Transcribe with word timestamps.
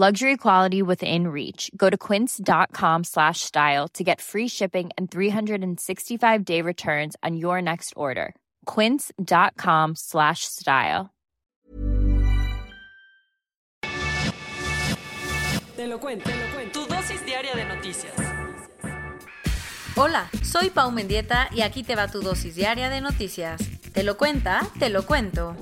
Luxury 0.00 0.36
quality 0.36 0.80
within 0.80 1.26
reach. 1.26 1.72
Go 1.76 1.90
to 1.90 1.96
quince.com 1.98 3.02
slash 3.02 3.40
style 3.40 3.88
to 3.94 4.04
get 4.04 4.20
free 4.20 4.46
shipping 4.46 4.90
and 4.96 5.10
365-day 5.10 6.62
returns 6.62 7.16
on 7.24 7.36
your 7.36 7.60
next 7.60 7.94
order. 7.96 8.36
quince.com 8.64 9.96
slash 9.96 10.44
style. 10.44 11.10
Te 15.74 15.88
lo 15.88 15.98
cuento, 15.98 16.30
te 16.30 16.36
lo 16.36 16.46
cuento. 16.54 16.80
Tu 16.80 16.86
dosis 16.86 17.24
diaria 17.26 17.56
de 17.56 17.64
noticias. 17.64 18.12
Hola, 19.96 20.30
soy 20.44 20.70
Pau 20.70 20.92
Mendieta 20.92 21.48
y 21.52 21.62
aquí 21.62 21.82
te 21.82 21.96
va 21.96 22.06
tu 22.06 22.20
dosis 22.20 22.54
diaria 22.54 22.88
de 22.88 23.00
noticias. 23.00 23.60
¿Te 23.92 24.04
lo 24.04 24.16
cuenta? 24.16 24.60
Te 24.78 24.90
lo 24.90 25.04
cuento. 25.04 25.56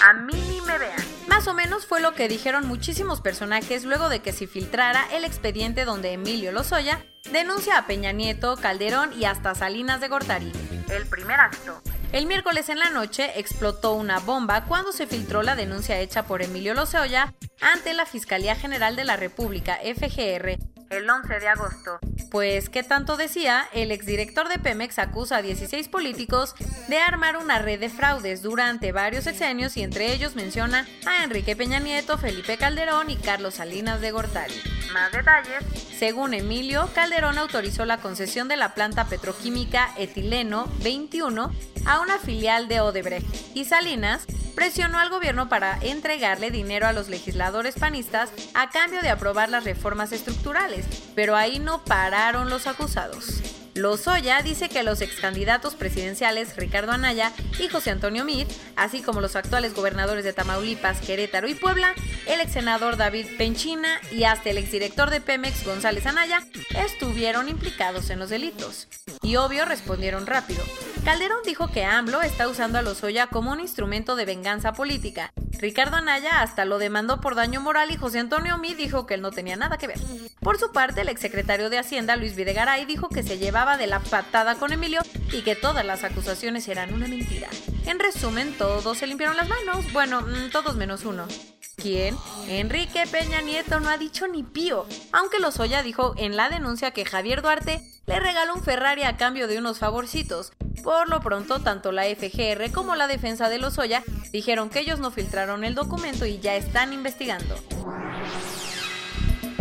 A 0.00 0.12
mí 0.12 0.34
ni 0.50 0.60
me 0.62 0.76
vean. 0.76 1.13
Más 1.34 1.48
o 1.48 1.52
menos 1.52 1.84
fue 1.84 2.00
lo 2.00 2.14
que 2.14 2.28
dijeron 2.28 2.68
muchísimos 2.68 3.20
personajes 3.20 3.84
luego 3.84 4.08
de 4.08 4.20
que 4.20 4.32
se 4.32 4.46
filtrara 4.46 5.04
el 5.10 5.24
expediente 5.24 5.84
donde 5.84 6.12
Emilio 6.12 6.52
Lozoya 6.52 7.04
denuncia 7.32 7.76
a 7.76 7.88
Peña 7.88 8.12
Nieto, 8.12 8.56
Calderón 8.56 9.12
y 9.20 9.24
hasta 9.24 9.52
Salinas 9.56 10.00
de 10.00 10.06
Gortari. 10.06 10.52
El 10.88 11.06
primer 11.06 11.40
acto. 11.40 11.82
El 12.12 12.26
miércoles 12.26 12.68
en 12.68 12.78
la 12.78 12.90
noche 12.90 13.32
explotó 13.34 13.94
una 13.94 14.20
bomba 14.20 14.66
cuando 14.66 14.92
se 14.92 15.08
filtró 15.08 15.42
la 15.42 15.56
denuncia 15.56 15.98
hecha 15.98 16.22
por 16.22 16.40
Emilio 16.40 16.72
Lozoya 16.72 17.34
ante 17.60 17.94
la 17.94 18.06
Fiscalía 18.06 18.54
General 18.54 18.94
de 18.94 19.02
la 19.02 19.16
República, 19.16 19.80
FGR, 19.82 20.56
el 20.90 21.08
11 21.08 21.40
de 21.40 21.48
agosto. 21.48 21.98
Pues, 22.30 22.68
¿qué 22.68 22.82
tanto 22.82 23.16
decía? 23.16 23.66
El 23.72 23.92
exdirector 23.92 24.48
de 24.48 24.58
Pemex 24.58 24.98
acusa 24.98 25.36
a 25.36 25.42
16 25.42 25.88
políticos 25.88 26.54
de 26.88 26.98
armar 26.98 27.36
una 27.36 27.58
red 27.58 27.78
de 27.80 27.90
fraudes 27.90 28.42
durante 28.42 28.92
varios 28.92 29.24
sexenios 29.24 29.76
y 29.76 29.82
entre 29.82 30.12
ellos 30.12 30.34
menciona 30.34 30.86
a 31.06 31.24
Enrique 31.24 31.56
Peña 31.56 31.78
Nieto, 31.78 32.18
Felipe 32.18 32.56
Calderón 32.56 33.10
y 33.10 33.16
Carlos 33.16 33.54
Salinas 33.54 34.00
de 34.00 34.10
Gortari. 34.10 34.54
Más 34.92 35.12
detalles. 35.12 35.64
Según 35.98 36.34
Emilio, 36.34 36.88
Calderón 36.94 37.38
autorizó 37.38 37.84
la 37.84 37.98
concesión 37.98 38.48
de 38.48 38.56
la 38.56 38.74
planta 38.74 39.06
petroquímica 39.06 39.90
Etileno 39.96 40.66
21 40.82 41.52
a 41.86 42.00
una 42.00 42.18
filial 42.18 42.68
de 42.68 42.80
Odebrecht 42.80 43.26
y 43.54 43.64
Salinas 43.64 44.26
presionó 44.54 44.98
al 44.98 45.10
gobierno 45.10 45.48
para 45.48 45.78
entregarle 45.80 46.50
dinero 46.50 46.86
a 46.86 46.92
los 46.92 47.08
legisladores 47.08 47.74
panistas 47.74 48.30
a 48.54 48.70
cambio 48.70 49.02
de 49.02 49.10
aprobar 49.10 49.48
las 49.48 49.64
reformas 49.64 50.12
estructurales, 50.12 50.86
pero 51.14 51.36
ahí 51.36 51.58
no 51.58 51.84
pararon 51.84 52.50
los 52.50 52.66
acusados. 52.66 53.42
Lozoya 53.74 54.40
dice 54.42 54.68
que 54.68 54.84
los 54.84 55.00
ex 55.00 55.16
candidatos 55.16 55.74
presidenciales 55.74 56.56
Ricardo 56.56 56.92
Anaya 56.92 57.32
y 57.58 57.68
José 57.68 57.90
Antonio 57.90 58.24
Meade, 58.24 58.46
así 58.76 59.02
como 59.02 59.20
los 59.20 59.34
actuales 59.34 59.74
gobernadores 59.74 60.24
de 60.24 60.32
Tamaulipas, 60.32 61.00
Querétaro 61.00 61.48
y 61.48 61.54
Puebla, 61.54 61.92
el 62.28 62.40
ex 62.40 62.52
senador 62.52 62.96
David 62.96 63.26
Penchina 63.36 64.00
y 64.12 64.24
hasta 64.24 64.50
el 64.50 64.58
exdirector 64.58 65.10
de 65.10 65.20
Pemex 65.20 65.64
González 65.64 66.06
Anaya, 66.06 66.46
estuvieron 66.76 67.48
implicados 67.48 68.10
en 68.10 68.20
los 68.20 68.30
delitos. 68.30 68.86
Y 69.22 69.36
obvio 69.36 69.64
respondieron 69.64 70.26
rápido. 70.26 70.62
Calderón 71.04 71.42
dijo 71.44 71.68
que 71.68 71.84
AMLO 71.84 72.22
está 72.22 72.48
usando 72.48 72.78
a 72.78 72.82
Lozoya 72.82 73.26
como 73.26 73.52
un 73.52 73.60
instrumento 73.60 74.16
de 74.16 74.24
venganza 74.24 74.72
política. 74.72 75.34
Ricardo 75.60 75.96
Anaya 75.96 76.40
hasta 76.40 76.64
lo 76.64 76.78
demandó 76.78 77.20
por 77.20 77.34
daño 77.34 77.60
moral 77.60 77.90
y 77.90 77.98
José 77.98 78.20
Antonio 78.20 78.56
Meade 78.56 78.76
dijo 78.76 79.04
que 79.04 79.12
él 79.12 79.20
no 79.20 79.30
tenía 79.30 79.54
nada 79.54 79.76
que 79.76 79.86
ver. 79.86 79.98
Por 80.40 80.58
su 80.58 80.72
parte, 80.72 81.02
el 81.02 81.10
exsecretario 81.10 81.68
de 81.68 81.78
Hacienda, 81.78 82.16
Luis 82.16 82.34
Videgaray, 82.34 82.86
dijo 82.86 83.10
que 83.10 83.22
se 83.22 83.36
llevaba 83.36 83.76
de 83.76 83.86
la 83.86 84.00
patada 84.00 84.54
con 84.54 84.72
Emilio 84.72 85.02
y 85.30 85.42
que 85.42 85.56
todas 85.56 85.84
las 85.84 86.04
acusaciones 86.04 86.66
eran 86.68 86.94
una 86.94 87.06
mentira. 87.06 87.48
En 87.84 87.98
resumen, 87.98 88.56
todos 88.56 88.96
se 88.96 89.06
limpiaron 89.06 89.36
las 89.36 89.48
manos. 89.48 89.92
Bueno, 89.92 90.22
mm, 90.22 90.50
todos 90.52 90.74
menos 90.76 91.04
uno. 91.04 91.26
¿Quién? 91.76 92.16
Enrique 92.48 93.06
Peña 93.06 93.42
Nieto 93.42 93.78
no 93.78 93.90
ha 93.90 93.98
dicho 93.98 94.26
ni 94.26 94.42
pío, 94.42 94.86
aunque 95.12 95.38
Lozoya 95.38 95.82
dijo 95.82 96.14
en 96.16 96.36
la 96.36 96.48
denuncia 96.48 96.92
que 96.92 97.04
Javier 97.04 97.42
Duarte 97.42 97.82
le 98.06 98.20
regaló 98.20 98.54
un 98.54 98.62
Ferrari 98.62 99.02
a 99.02 99.16
cambio 99.16 99.48
de 99.48 99.58
unos 99.58 99.78
favorcitos. 99.78 100.52
Por 100.84 101.08
lo 101.08 101.20
pronto, 101.20 101.60
tanto 101.60 101.92
la 101.92 102.04
FGR 102.04 102.70
como 102.70 102.94
la 102.94 103.06
defensa 103.06 103.48
de 103.48 103.58
Lozoya 103.58 104.04
dijeron 104.32 104.68
que 104.68 104.80
ellos 104.80 105.00
no 105.00 105.10
filtraron 105.10 105.64
el 105.64 105.74
documento 105.74 106.26
y 106.26 106.38
ya 106.40 106.56
están 106.56 106.92
investigando. 106.92 107.58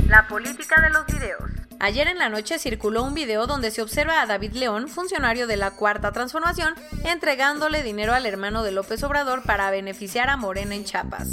La 0.10 0.28
política 0.28 0.82
de 0.82 0.90
los 0.90 1.06
videos. 1.08 1.50
Ayer 1.80 2.10
en 2.10 2.18
la 2.18 2.28
noche 2.28 2.60
circuló 2.60 3.04
un 3.04 3.14
video 3.14 3.48
donde 3.48 3.72
se 3.72 3.82
observa 3.82 4.22
a 4.22 4.26
David 4.26 4.54
León, 4.54 4.90
funcionario 4.90 5.48
de 5.48 5.56
la 5.56 5.72
Cuarta 5.72 6.12
Transformación, 6.12 6.76
entregándole 7.06 7.84
dinero 7.84 8.14
al 8.14 8.26
hermano 8.26 8.62
de 8.62 8.72
López 8.72 9.02
Obrador 9.04 9.44
para 9.44 9.72
beneficiar 9.72 10.30
a 10.30 10.36
Morena 10.36 10.76
en 10.76 10.84
Chiapas. 10.84 11.30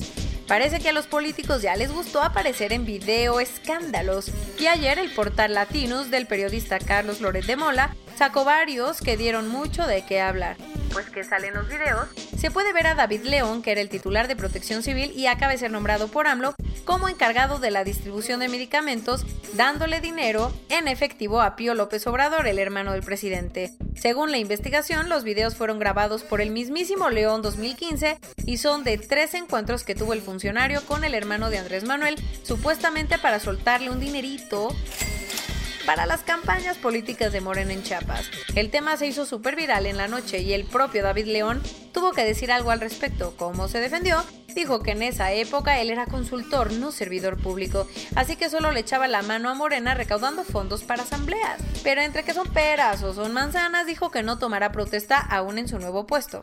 Parece 0.47 0.81
que 0.81 0.89
a 0.89 0.93
los 0.93 1.07
políticos 1.07 1.63
ya 1.63 1.77
les 1.77 1.93
gustó 1.93 2.23
aparecer 2.23 2.73
en 2.73 2.85
video 2.85 3.39
escándalos, 3.39 4.31
y 4.59 4.67
ayer 4.67 4.99
el 4.99 5.13
portal 5.13 5.55
Latinos 5.55 6.11
del 6.11 6.27
periodista 6.27 6.79
Carlos 6.79 7.21
Loret 7.21 7.47
de 7.47 7.57
Mola 7.57 7.95
sacó 8.21 8.45
varios 8.45 9.01
que 9.01 9.17
dieron 9.17 9.49
mucho 9.49 9.87
de 9.87 10.05
qué 10.05 10.21
hablar. 10.21 10.59
Pues 10.93 11.09
que 11.09 11.25
salen 11.25 11.55
los 11.55 11.71
videos. 11.71 12.07
Se 12.37 12.51
puede 12.51 12.75
ver 12.75 12.87
a 12.87 12.95
David 12.95 13.23
León, 13.23 13.63
que 13.63 13.73
era 13.73 13.81
el 13.81 13.89
titular 13.89 14.29
de 14.29 14.37
Protección 14.37 14.83
Civil 14.83 15.11
y 15.17 15.27
acaba 15.27 15.53
de 15.53 15.59
ser 15.59 15.71
nombrado 15.71 16.09
por 16.09 16.27
AMLO 16.27 16.55
como 16.85 17.09
encargado 17.09 17.59
de 17.59 17.71
la 17.71 17.83
distribución 17.83 18.41
de 18.41 18.51
medicamentos, 18.51 19.25
dándole 19.55 20.03
dinero 20.03 20.53
en 20.69 20.87
efectivo 20.87 21.41
a 21.41 21.57
Pío 21.57 21.75
López 21.75 22.07
Obrador, 22.07 22.47
el 22.47 22.59
hermano 22.59 22.93
del 22.93 23.03
presidente. 23.03 23.73
Según 23.99 24.31
la 24.31 24.37
investigación, 24.37 25.09
los 25.09 25.25
videos 25.25 25.57
fueron 25.57 25.79
grabados 25.79 26.23
por 26.23 26.43
el 26.43 26.51
mismísimo 26.51 27.09
León 27.09 27.41
2015 27.41 28.19
y 28.45 28.59
son 28.59 28.85
de 28.85 28.99
tres 28.99 29.33
encuentros 29.33 29.83
que 29.83 29.95
tuvo 29.95 30.13
el 30.13 30.21
funcionario 30.21 30.83
con 30.85 31.05
el 31.05 31.15
hermano 31.15 31.49
de 31.49 31.57
Andrés 31.57 31.85
Manuel, 31.85 32.17
supuestamente 32.43 33.17
para 33.17 33.41
soltarle 33.41 33.89
un 33.89 33.99
dinerito 33.99 34.77
para 35.91 36.07
las 36.07 36.23
campañas 36.23 36.79
políticas 36.79 37.33
de 37.33 37.41
Morena 37.41 37.73
en 37.73 37.83
Chiapas. 37.83 38.31
El 38.55 38.71
tema 38.71 38.97
se 38.97 39.09
hizo 39.09 39.27
súper 39.27 39.57
viral 39.57 39.87
en 39.87 39.97
la 39.97 40.07
noche 40.07 40.39
y 40.39 40.53
el 40.53 40.63
propio 40.63 41.03
David 41.03 41.27
León 41.27 41.61
tuvo 41.93 42.13
que 42.13 42.23
decir 42.23 42.53
algo 42.53 42.71
al 42.71 42.79
respecto. 42.79 43.35
¿Cómo 43.37 43.67
se 43.67 43.81
defendió? 43.81 44.23
Dijo 44.55 44.85
que 44.85 44.93
en 44.93 45.03
esa 45.03 45.33
época 45.33 45.81
él 45.81 45.91
era 45.91 46.07
consultor, 46.07 46.73
no 46.73 46.93
servidor 46.93 47.43
público, 47.43 47.89
así 48.15 48.37
que 48.37 48.49
solo 48.49 48.71
le 48.71 48.79
echaba 48.79 49.09
la 49.09 49.23
mano 49.23 49.51
a 49.51 49.55
Morena 49.55 49.95
recaudando 49.95 50.45
fondos 50.45 50.85
para 50.85 51.03
asambleas. 51.03 51.61
Pero 51.83 52.03
entre 52.03 52.23
que 52.23 52.35
son 52.35 52.47
peras 52.53 53.03
o 53.03 53.13
son 53.13 53.33
manzanas, 53.33 53.85
dijo 53.85 54.13
que 54.13 54.23
no 54.23 54.39
tomará 54.39 54.71
protesta 54.71 55.19
aún 55.19 55.59
en 55.59 55.67
su 55.67 55.81
nuevo 55.81 56.07
puesto. 56.07 56.41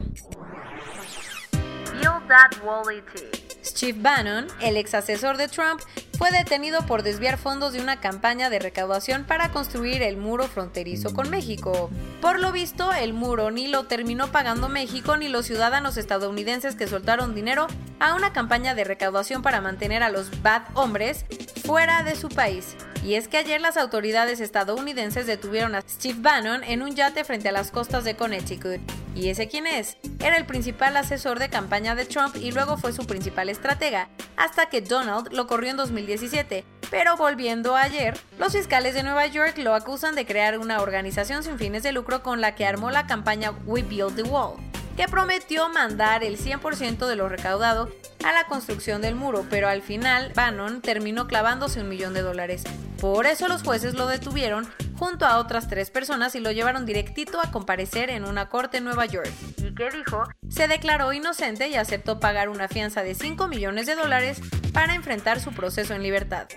Steve 3.67 3.97
Bannon, 4.01 4.47
el 4.61 4.77
ex 4.77 4.93
asesor 4.93 5.37
de 5.37 5.47
Trump, 5.47 5.81
fue 6.17 6.31
detenido 6.31 6.83
por 6.87 7.03
desviar 7.03 7.37
fondos 7.37 7.73
de 7.73 7.81
una 7.81 7.99
campaña 7.99 8.49
de 8.49 8.57
recaudación 8.57 9.23
para 9.25 9.51
construir 9.51 10.01
el 10.01 10.17
muro 10.17 10.47
fronterizo 10.47 11.13
con 11.13 11.29
México. 11.29 11.91
Por 12.21 12.39
lo 12.39 12.51
visto, 12.51 12.91
el 12.91 13.13
muro 13.13 13.51
ni 13.51 13.67
lo 13.67 13.85
terminó 13.85 14.31
pagando 14.31 14.67
México 14.67 15.15
ni 15.15 15.27
los 15.27 15.45
ciudadanos 15.45 15.95
estadounidenses 15.95 16.75
que 16.75 16.87
soltaron 16.87 17.35
dinero 17.35 17.67
a 17.99 18.15
una 18.15 18.33
campaña 18.33 18.73
de 18.73 18.83
recaudación 18.83 19.43
para 19.43 19.61
mantener 19.61 20.01
a 20.01 20.09
los 20.09 20.41
bad 20.41 20.63
hombres 20.73 21.25
fuera 21.63 22.01
de 22.01 22.15
su 22.15 22.29
país. 22.29 22.75
Y 23.03 23.13
es 23.13 23.27
que 23.27 23.37
ayer 23.37 23.61
las 23.61 23.77
autoridades 23.77 24.39
estadounidenses 24.39 25.27
detuvieron 25.27 25.75
a 25.75 25.81
Steve 25.81 26.17
Bannon 26.19 26.63
en 26.63 26.81
un 26.81 26.95
yate 26.95 27.23
frente 27.25 27.49
a 27.49 27.51
las 27.51 27.69
costas 27.69 28.03
de 28.03 28.15
Connecticut. 28.15 28.81
¿Y 29.17 29.29
ese 29.29 29.47
quién 29.47 29.65
es? 29.65 29.97
Era 30.19 30.37
el 30.37 30.45
principal 30.45 30.95
asesor 30.95 31.39
de 31.39 31.49
campaña 31.49 31.95
de 31.95 32.05
Trump 32.05 32.35
y 32.35 32.51
luego 32.51 32.77
fue 32.77 32.93
su 32.93 33.07
principal 33.07 33.49
estratega, 33.49 34.09
hasta 34.35 34.69
que 34.69 34.81
Donald 34.81 35.33
lo 35.33 35.47
corrió 35.47 35.71
en 35.71 35.77
2017. 35.77 36.63
Pero 36.91 37.17
volviendo 37.17 37.75
ayer, 37.75 38.15
los 38.37 38.53
fiscales 38.53 38.93
de 38.93 39.01
Nueva 39.01 39.25
York 39.25 39.57
lo 39.57 39.73
acusan 39.73 40.13
de 40.13 40.27
crear 40.27 40.59
una 40.59 40.81
organización 40.81 41.41
sin 41.41 41.57
fines 41.57 41.81
de 41.81 41.93
lucro 41.93 42.21
con 42.21 42.41
la 42.41 42.53
que 42.53 42.67
armó 42.67 42.91
la 42.91 43.07
campaña 43.07 43.53
We 43.65 43.81
Build 43.81 44.15
the 44.17 44.21
Wall 44.23 44.57
que 44.97 45.07
prometió 45.07 45.69
mandar 45.69 46.23
el 46.23 46.39
100% 46.39 47.05
de 47.05 47.15
lo 47.15 47.29
recaudado 47.29 47.87
a 48.25 48.31
la 48.31 48.47
construcción 48.47 48.99
del 48.99 49.13
muro, 49.13 49.45
pero 49.47 49.69
al 49.69 49.83
final 49.83 50.31
Bannon 50.33 50.81
terminó 50.81 51.27
clavándose 51.27 51.81
un 51.81 51.87
millón 51.87 52.15
de 52.15 52.23
dólares. 52.23 52.63
Por 52.99 53.27
eso 53.27 53.47
los 53.47 53.61
jueces 53.61 53.93
lo 53.93 54.07
detuvieron 54.07 54.67
junto 54.97 55.25
a 55.25 55.37
otras 55.37 55.67
tres 55.67 55.91
personas 55.91 56.35
y 56.35 56.39
lo 56.39 56.51
llevaron 56.51 56.85
directito 56.85 57.39
a 57.39 57.51
comparecer 57.51 58.09
en 58.09 58.25
una 58.25 58.49
corte 58.49 58.77
en 58.77 58.83
Nueva 58.83 59.05
York. 59.05 59.31
¿Y 59.57 59.73
qué 59.73 59.89
dijo? 59.91 60.23
Se 60.49 60.67
declaró 60.67 61.13
inocente 61.13 61.67
y 61.69 61.75
aceptó 61.75 62.19
pagar 62.19 62.49
una 62.49 62.67
fianza 62.67 63.03
de 63.03 63.15
5 63.15 63.47
millones 63.47 63.85
de 63.85 63.95
dólares 63.95 64.41
para 64.73 64.95
enfrentar 64.95 65.39
su 65.39 65.51
proceso 65.51 65.93
en 65.93 66.03
libertad. 66.03 66.47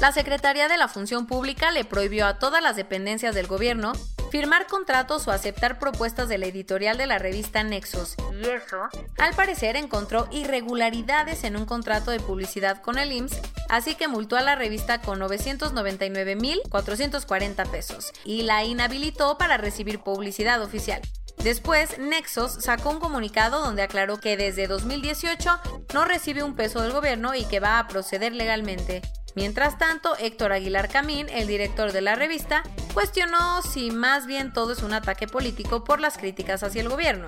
la 0.00 0.10
Secretaría 0.10 0.66
de 0.66 0.78
la 0.78 0.88
Función 0.88 1.26
Pública 1.26 1.70
le 1.70 1.84
prohibió 1.84 2.26
a 2.26 2.38
todas 2.38 2.62
las 2.62 2.74
dependencias 2.74 3.34
del 3.34 3.46
gobierno 3.46 3.92
firmar 4.32 4.66
contratos 4.66 5.28
o 5.28 5.30
aceptar 5.30 5.78
propuestas 5.78 6.26
de 6.26 6.38
la 6.38 6.46
editorial 6.46 6.96
de 6.96 7.06
la 7.06 7.18
revista 7.18 7.62
Nexos. 7.62 8.16
Y 8.32 8.48
eso, 8.48 8.88
al 9.18 9.34
parecer, 9.34 9.76
encontró 9.76 10.26
irregularidades 10.32 11.44
en 11.44 11.54
un 11.54 11.66
contrato 11.66 12.10
de 12.10 12.18
publicidad 12.18 12.80
con 12.80 12.98
el 12.98 13.12
IMSS, 13.12 13.38
así 13.72 13.94
que 13.94 14.06
multó 14.06 14.36
a 14.36 14.42
la 14.42 14.54
revista 14.54 15.00
con 15.00 15.18
999.440 15.20 17.70
pesos 17.70 18.12
y 18.22 18.42
la 18.42 18.64
inhabilitó 18.64 19.38
para 19.38 19.56
recibir 19.56 20.00
publicidad 20.00 20.60
oficial. 20.60 21.00
Después, 21.42 21.98
Nexos 21.98 22.52
sacó 22.52 22.90
un 22.90 23.00
comunicado 23.00 23.64
donde 23.64 23.80
aclaró 23.80 24.20
que 24.20 24.36
desde 24.36 24.66
2018 24.66 25.58
no 25.94 26.04
recibe 26.04 26.42
un 26.42 26.54
peso 26.54 26.82
del 26.82 26.92
gobierno 26.92 27.34
y 27.34 27.46
que 27.46 27.60
va 27.60 27.78
a 27.78 27.88
proceder 27.88 28.34
legalmente. 28.34 29.00
Mientras 29.34 29.78
tanto, 29.78 30.18
Héctor 30.18 30.52
Aguilar 30.52 30.90
Camín, 30.90 31.30
el 31.30 31.46
director 31.46 31.92
de 31.92 32.02
la 32.02 32.14
revista, 32.14 32.64
cuestionó 32.92 33.62
si 33.62 33.90
más 33.90 34.26
bien 34.26 34.52
todo 34.52 34.74
es 34.74 34.82
un 34.82 34.92
ataque 34.92 35.26
político 35.26 35.82
por 35.82 35.98
las 35.98 36.18
críticas 36.18 36.62
hacia 36.62 36.82
el 36.82 36.90
gobierno. 36.90 37.24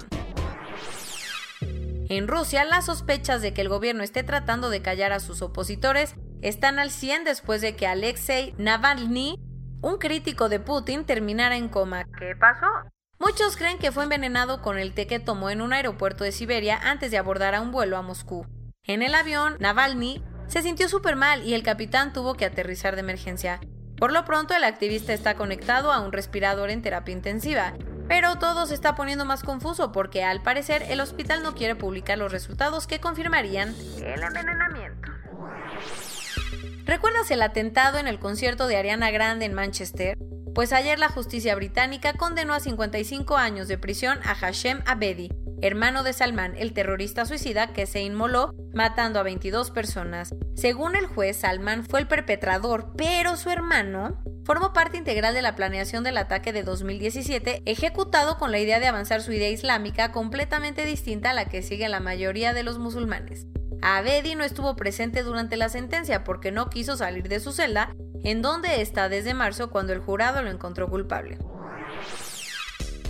En 2.11 2.29
Rusia, 2.29 2.65
las 2.65 2.85
sospechas 2.85 3.41
de 3.41 3.55
que 3.55 3.63
el 3.63 3.71
gobierno 3.71 4.03
esté 4.03 4.23
tratando 4.23 4.69
de 4.69 4.83
callar 4.83 5.13
a 5.13 5.21
sus 5.21 5.41
opositores 5.41 6.17
están 6.45 6.79
al 6.79 6.91
100 6.91 7.25
después 7.25 7.63
de 7.63 7.75
que 7.75 7.87
Alexei 7.87 8.55
Navalny, 8.59 9.41
un 9.81 9.97
crítico 9.97 10.51
de 10.51 10.61
Putin, 10.61 11.07
terminara 11.07 11.57
en 11.57 11.69
coma. 11.69 12.05
¿Qué 12.19 12.37
pasó? 12.39 12.67
Muchos 13.19 13.57
creen 13.57 13.79
que 13.79 13.93
fue 13.93 14.05
envenenado 14.05 14.61
con 14.61 14.79
el 14.79 14.93
té 14.93 15.07
que 15.07 15.19
tomó 15.19 15.49
en 15.49 15.63
un 15.63 15.73
aeropuerto 15.73 16.23
de 16.23 16.33
Siberia 16.33 16.79
antes 16.83 17.11
de 17.11 17.17
abordar 17.17 17.55
a 17.55 17.63
un 17.63 17.73
vuelo 17.73 17.97
a 17.97 18.03
Moscú. 18.03 18.47
En 18.83 19.01
el 19.01 19.15
avión, 19.15 19.57
Navalny 19.59 20.23
se 20.47 20.61
sintió 20.61 20.91
súper 20.91 21.17
mal 21.17 21.43
y 21.45 21.55
el 21.55 21.63
capitán 21.63 22.13
tuvo 22.13 22.35
que 22.35 22.45
aterrizar 22.45 22.95
de 22.95 23.01
emergencia. 23.01 23.61
Por 23.97 24.13
lo 24.13 24.27
pronto, 24.27 24.55
el 24.55 24.65
activista 24.65 25.15
está 25.15 25.37
conectado 25.37 25.93
a 25.93 26.01
un 26.01 26.13
respirador 26.13 26.69
en 26.69 26.83
terapia 26.83 27.15
intensiva, 27.15 27.73
pero 28.07 28.37
todo 28.37 28.67
se 28.67 28.75
está 28.75 28.95
poniendo 28.95 29.25
más 29.25 29.43
confuso 29.43 29.93
porque 29.93 30.25
al 30.25 30.43
parecer 30.43 30.83
el 30.91 31.01
hospital 31.01 31.43
no 31.43 31.55
quiere 31.55 31.75
publicar 31.75 32.19
los 32.19 32.31
resultados 32.31 32.87
que 32.87 33.01
confirmarían 33.01 33.75
el 33.97 34.23
envenenamiento. 34.23 35.04
¿Recuerdas 36.87 37.31
el 37.31 37.41
atentado 37.41 37.97
en 37.97 38.07
el 38.07 38.19
concierto 38.19 38.67
de 38.67 38.77
Ariana 38.77 39.11
Grande 39.11 39.47
en 39.47 39.55
Manchester? 39.55 40.19
Pues 40.55 40.71
ayer 40.75 40.99
la 40.99 41.09
justicia 41.09 41.55
británica 41.55 42.13
condenó 42.13 42.53
a 42.53 42.61
55 42.61 43.39
años 43.39 43.69
de 43.69 43.79
prisión 43.79 44.19
a 44.23 44.35
Hashem 44.35 44.83
Abedi, 44.85 45.31
hermano 45.63 46.03
de 46.03 46.13
Salman, 46.13 46.55
el 46.59 46.75
terrorista 46.75 47.25
suicida 47.25 47.73
que 47.73 47.87
se 47.87 48.03
inmoló 48.03 48.53
matando 48.75 49.19
a 49.19 49.23
22 49.23 49.71
personas. 49.71 50.35
Según 50.57 50.95
el 50.95 51.07
juez, 51.07 51.39
Salman 51.39 51.87
fue 51.87 52.01
el 52.01 52.07
perpetrador, 52.07 52.93
pero 52.99 53.39
su 53.39 53.49
hermano 53.49 54.23
formó 54.45 54.75
parte 54.75 54.99
integral 54.99 55.33
de 55.33 55.41
la 55.41 55.57
planeación 55.57 56.05
del 56.05 56.19
ataque 56.19 56.53
de 56.53 56.65
2017, 56.65 57.63
ejecutado 57.65 58.37
con 58.37 58.53
la 58.53 58.59
idea 58.59 58.79
de 58.79 58.89
avanzar 58.89 59.23
su 59.23 59.33
idea 59.33 59.49
islámica 59.49 60.13
completamente 60.13 60.85
distinta 60.85 61.31
a 61.31 61.35
la 61.35 61.47
que 61.47 61.63
sigue 61.63 61.89
la 61.89 62.01
mayoría 62.01 62.53
de 62.53 62.63
los 62.63 62.79
musulmanes. 62.79 63.47
Abedi 63.87 64.35
no 64.35 64.45
estuvo 64.45 64.77
presente 64.77 65.23
durante 65.23 65.59
la 65.59 65.69
sentencia 65.69 66.25
porque 66.25 66.51
no 66.51 66.71
quiso 66.71 66.97
salir 66.97 67.29
de 67.29 67.39
su 67.39 67.53
celda, 67.53 67.95
en 68.25 68.41
donde 68.41 68.81
está 68.81 69.11
desde 69.11 69.35
marzo 69.35 69.71
cuando 69.71 69.93
el 69.93 70.01
jurado 70.01 70.41
lo 70.43 70.51
encontró 70.51 70.89
culpable. 70.89 71.37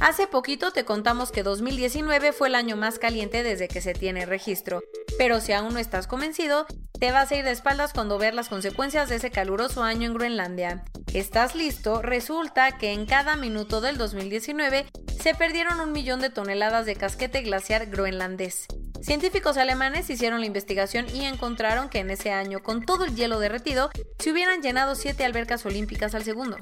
Hace 0.00 0.26
poquito 0.26 0.72
te 0.72 0.84
contamos 0.84 1.30
que 1.30 1.44
2019 1.44 2.32
fue 2.32 2.48
el 2.48 2.56
año 2.56 2.76
más 2.76 2.98
caliente 2.98 3.44
desde 3.44 3.68
que 3.68 3.80
se 3.80 3.94
tiene 3.94 4.26
registro, 4.26 4.82
pero 5.16 5.40
si 5.40 5.52
aún 5.52 5.74
no 5.74 5.78
estás 5.78 6.08
convencido, 6.08 6.66
te 6.98 7.12
vas 7.12 7.30
a 7.30 7.36
ir 7.36 7.44
de 7.44 7.52
espaldas 7.52 7.92
cuando 7.92 8.18
ver 8.18 8.34
las 8.34 8.48
consecuencias 8.48 9.08
de 9.08 9.14
ese 9.14 9.30
caluroso 9.30 9.84
año 9.84 10.08
en 10.08 10.14
Groenlandia. 10.14 10.84
¿Estás 11.12 11.54
listo? 11.54 12.02
Resulta 12.02 12.78
que 12.78 12.92
en 12.92 13.06
cada 13.06 13.36
minuto 13.36 13.80
del 13.80 13.96
2019 13.96 14.86
se 15.22 15.34
perdieron 15.36 15.78
un 15.78 15.92
millón 15.92 16.20
de 16.20 16.30
toneladas 16.30 16.84
de 16.84 16.96
casquete 16.96 17.42
glaciar 17.42 17.86
groenlandés. 17.86 18.66
Científicos 19.00 19.56
alemanes 19.56 20.08
hicieron 20.08 20.40
la 20.40 20.46
investigación 20.46 21.06
y 21.14 21.24
encontraron 21.24 21.88
que 21.88 21.98
en 21.98 22.10
ese 22.10 22.32
año, 22.32 22.62
con 22.62 22.84
todo 22.84 23.04
el 23.04 23.14
hielo 23.14 23.38
derretido, 23.38 23.90
se 24.18 24.32
hubieran 24.32 24.62
llenado 24.62 24.94
siete 24.94 25.24
albercas 25.24 25.66
olímpicas 25.66 26.14
al 26.14 26.24
segundo. 26.24 26.56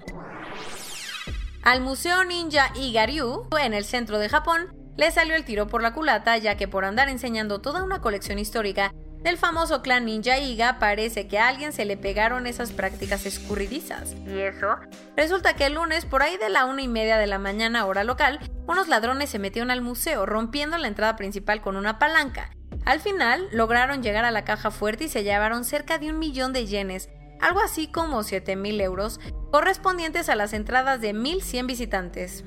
Al 1.62 1.80
Museo 1.80 2.24
Ninja 2.24 2.72
Igaryu, 2.74 3.48
en 3.60 3.74
el 3.74 3.84
centro 3.84 4.18
de 4.18 4.28
Japón, 4.28 4.74
le 4.96 5.10
salió 5.10 5.36
el 5.36 5.44
tiro 5.44 5.68
por 5.68 5.82
la 5.82 5.94
culata, 5.94 6.36
ya 6.36 6.56
que 6.56 6.68
por 6.68 6.84
andar 6.84 7.08
enseñando 7.08 7.60
toda 7.60 7.84
una 7.84 8.00
colección 8.00 8.38
histórica 8.38 8.92
del 9.22 9.38
famoso 9.38 9.82
clan 9.82 10.04
Ninja 10.04 10.38
Iga, 10.38 10.80
parece 10.80 11.28
que 11.28 11.38
a 11.38 11.46
alguien 11.46 11.72
se 11.72 11.84
le 11.84 11.96
pegaron 11.96 12.48
esas 12.48 12.72
prácticas 12.72 13.24
escurridizas. 13.24 14.14
¿Y 14.26 14.40
eso? 14.40 14.76
Resulta 15.16 15.54
que 15.54 15.66
el 15.66 15.74
lunes, 15.74 16.04
por 16.04 16.22
ahí 16.22 16.36
de 16.38 16.48
la 16.48 16.64
una 16.64 16.82
y 16.82 16.88
media 16.88 17.18
de 17.18 17.28
la 17.28 17.38
mañana, 17.38 17.86
hora 17.86 18.02
local, 18.02 18.40
unos 18.72 18.88
ladrones 18.88 19.30
se 19.30 19.38
metieron 19.38 19.70
al 19.70 19.82
museo, 19.82 20.26
rompiendo 20.26 20.76
la 20.78 20.88
entrada 20.88 21.16
principal 21.16 21.60
con 21.60 21.76
una 21.76 21.98
palanca. 21.98 22.50
Al 22.84 23.00
final, 23.00 23.48
lograron 23.52 24.02
llegar 24.02 24.24
a 24.24 24.30
la 24.30 24.44
caja 24.44 24.70
fuerte 24.70 25.04
y 25.04 25.08
se 25.08 25.22
llevaron 25.22 25.64
cerca 25.64 25.98
de 25.98 26.10
un 26.10 26.18
millón 26.18 26.52
de 26.52 26.66
yenes, 26.66 27.08
algo 27.40 27.60
así 27.60 27.86
como 27.86 28.20
7.000 28.20 28.80
euros, 28.80 29.20
correspondientes 29.50 30.28
a 30.28 30.36
las 30.36 30.52
entradas 30.52 31.00
de 31.00 31.14
1.100 31.14 31.66
visitantes. 31.66 32.44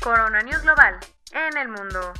Corona 0.00 0.42
News 0.42 0.62
Global, 0.62 0.98
en 1.32 1.56
el 1.56 1.68
mundo. 1.68 2.12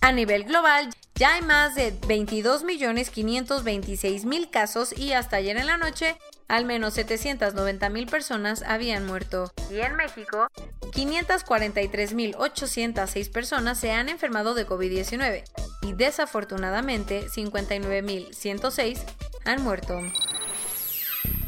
A 0.00 0.12
nivel 0.12 0.44
global, 0.44 0.90
ya 1.16 1.34
hay 1.34 1.42
más 1.42 1.74
de 1.74 1.92
22.526.000 2.00 4.50
casos 4.50 4.96
y 4.96 5.12
hasta 5.12 5.36
ayer 5.36 5.56
en 5.56 5.66
la 5.66 5.76
noche, 5.76 6.16
al 6.48 6.64
menos 6.64 6.96
790.000 6.96 8.10
personas 8.10 8.62
habían 8.62 9.04
muerto. 9.06 9.52
Y 9.70 9.80
en 9.80 9.94
México, 9.96 10.48
543.806 10.92 13.30
personas 13.30 13.78
se 13.78 13.92
han 13.92 14.08
enfermado 14.08 14.54
de 14.54 14.66
COVID-19 14.66 15.44
y 15.82 15.92
desafortunadamente 15.92 17.26
59.106 17.28 18.98
han 19.44 19.62
muerto. 19.62 20.00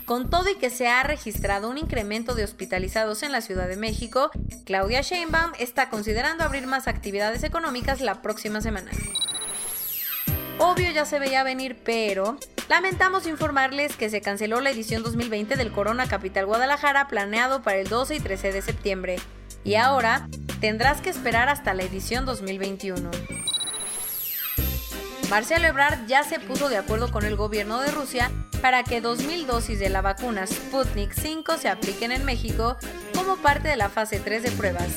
Con 0.04 0.28
todo 0.30 0.48
y 0.48 0.54
que 0.54 0.70
se 0.70 0.86
ha 0.88 1.02
registrado 1.02 1.68
un 1.68 1.76
incremento 1.76 2.34
de 2.34 2.44
hospitalizados 2.44 3.22
en 3.22 3.30
la 3.30 3.42
Ciudad 3.42 3.68
de 3.68 3.76
México, 3.76 4.30
Claudia 4.64 5.02
Sheinbaum 5.02 5.52
está 5.58 5.90
considerando 5.90 6.44
abrir 6.44 6.66
más 6.66 6.88
actividades 6.88 7.44
económicas 7.44 8.00
la 8.00 8.22
próxima 8.22 8.62
semana. 8.62 8.90
Obvio 10.58 10.90
ya 10.92 11.04
se 11.04 11.18
veía 11.18 11.44
venir, 11.44 11.78
pero 11.84 12.38
lamentamos 12.68 13.26
informarles 13.26 13.96
que 13.96 14.10
se 14.10 14.20
canceló 14.20 14.60
la 14.60 14.70
edición 14.70 15.02
2020 15.02 15.56
del 15.56 15.72
Corona 15.72 16.06
Capital 16.06 16.46
Guadalajara 16.46 17.08
planeado 17.08 17.62
para 17.62 17.78
el 17.78 17.88
12 17.88 18.16
y 18.16 18.20
13 18.20 18.52
de 18.52 18.62
septiembre, 18.62 19.16
y 19.64 19.75
ahora 19.75 20.28
tendrás 20.60 21.00
que 21.00 21.10
esperar 21.10 21.48
hasta 21.48 21.75
la 21.75 21.82
edición 21.82 22.26
2021. 22.26 23.10
Marcelo 25.30 25.66
Ebrard 25.66 26.06
ya 26.06 26.25
se 26.25 26.40
puso 26.40 26.70
de 26.70 26.78
acuerdo 26.78 27.10
con 27.10 27.26
el 27.26 27.37
gobierno 27.37 27.80
de 27.80 27.90
Rusia 27.90 28.30
para 28.62 28.82
que 28.82 29.02
2.000 29.02 29.44
dosis 29.44 29.78
de 29.78 29.90
la 29.90 30.00
vacuna 30.00 30.46
Sputnik 30.46 31.12
5 31.12 31.58
se 31.58 31.68
apliquen 31.68 32.12
en 32.12 32.25
México 32.25 32.78
como 33.14 33.37
parte 33.37 33.68
de 33.68 33.76
la 33.76 33.90
fase 33.90 34.20
3 34.20 34.42
de 34.42 34.50
pruebas. 34.52 34.88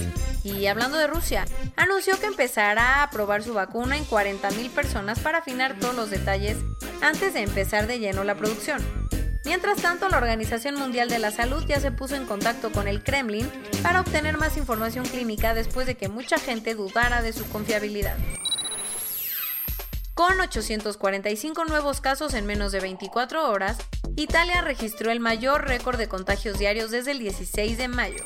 Y 0.43 0.65
hablando 0.67 0.97
de 0.97 1.07
Rusia, 1.07 1.45
anunció 1.75 2.17
que 2.17 2.27
empezará 2.27 3.03
a 3.03 3.09
probar 3.09 3.43
su 3.43 3.53
vacuna 3.53 3.97
en 3.97 4.05
40.000 4.05 4.69
personas 4.71 5.19
para 5.19 5.39
afinar 5.39 5.77
todos 5.79 5.95
los 5.95 6.09
detalles 6.09 6.57
antes 7.01 7.33
de 7.33 7.41
empezar 7.41 7.87
de 7.87 7.99
lleno 7.99 8.23
la 8.23 8.35
producción. 8.35 8.81
Mientras 9.43 9.81
tanto, 9.81 10.07
la 10.07 10.17
Organización 10.17 10.75
Mundial 10.75 11.09
de 11.09 11.17
la 11.17 11.31
Salud 11.31 11.63
ya 11.67 11.79
se 11.79 11.91
puso 11.91 12.15
en 12.15 12.25
contacto 12.25 12.71
con 12.71 12.87
el 12.87 13.03
Kremlin 13.03 13.49
para 13.81 14.01
obtener 14.01 14.37
más 14.37 14.55
información 14.55 15.05
clínica 15.05 15.53
después 15.53 15.87
de 15.87 15.95
que 15.95 16.09
mucha 16.09 16.37
gente 16.37 16.75
dudara 16.75 17.21
de 17.21 17.33
su 17.33 17.49
confiabilidad. 17.49 18.17
Con 20.13 20.39
845 20.39 21.65
nuevos 21.65 22.01
casos 22.01 22.35
en 22.35 22.45
menos 22.45 22.71
de 22.71 22.79
24 22.79 23.49
horas, 23.49 23.77
Italia 24.15 24.61
registró 24.61 25.09
el 25.11 25.19
mayor 25.19 25.67
récord 25.67 25.97
de 25.97 26.07
contagios 26.07 26.59
diarios 26.59 26.91
desde 26.91 27.11
el 27.11 27.19
16 27.19 27.77
de 27.77 27.87
mayo. 27.87 28.23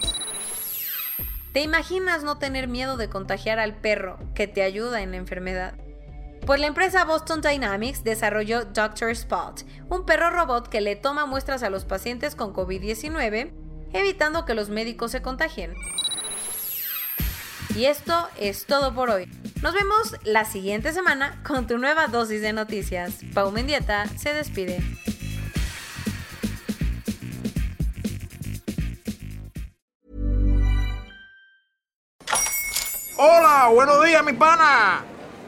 ¿Te 1.54 1.62
imaginas 1.62 2.24
no 2.24 2.38
tener 2.38 2.68
miedo 2.68 2.98
de 2.98 3.08
contagiar 3.08 3.60
al 3.60 3.78
perro 3.78 4.20
que 4.34 4.48
te 4.48 4.64
ayuda 4.64 5.02
en 5.02 5.12
la 5.12 5.18
enfermedad? 5.18 5.76
Pues 6.46 6.60
la 6.60 6.68
empresa 6.68 7.06
Boston 7.06 7.42
Dynamics 7.42 8.04
desarrolló 8.04 8.66
Dr. 8.66 9.10
Spot, 9.10 9.64
un 9.90 10.06
perro 10.06 10.30
robot 10.30 10.70
que 10.70 10.80
le 10.80 10.96
toma 10.96 11.26
muestras 11.26 11.64
a 11.64 11.72
los 11.72 11.86
pacientes 11.86 12.36
con 12.36 12.54
COVID-19, 12.54 13.52
evitando 13.94 14.46
que 14.46 14.54
los 14.54 14.70
médicos 14.70 15.12
se 15.12 15.24
contagien. 15.24 15.74
Y 17.76 17.86
esto 17.86 18.30
es 18.38 18.68
todo 18.68 18.94
por 18.94 19.10
hoy. 19.10 19.28
Nos 19.64 19.74
vemos 19.74 20.18
la 20.24 20.46
siguiente 20.46 20.94
semana 20.94 21.42
con 21.44 21.66
tu 21.66 21.80
nueva 21.80 22.06
dosis 22.08 22.42
de 22.42 22.54
noticias. 22.54 23.16
Pau 23.34 23.52
Mendieta 23.52 24.06
se 24.10 24.32
despide. 24.32 24.84
Hola, 33.18 33.72
buenos 33.74 34.06
días, 34.06 34.24
mi 34.24 34.34
pana. 34.34 35.15